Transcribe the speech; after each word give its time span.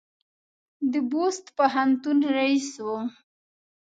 د 0.91 0.93
بُست 1.09 1.45
پوهنتون 1.57 2.17
رییس 2.37 2.69
و. 2.85 2.87